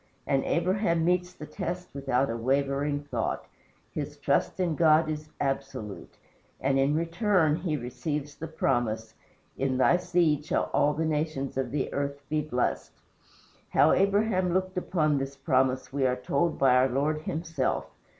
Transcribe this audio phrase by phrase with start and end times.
[0.25, 3.45] And Abraham meets the test without a wavering thought;
[3.93, 6.17] his trust in God is absolute:
[6.59, 9.13] and in return he receives the promise,
[9.59, 12.99] "In THY SEED shall all the nations of the earth be blessed."
[13.69, 17.85] How Abraham looked upon this promise we are told by our Lord himself.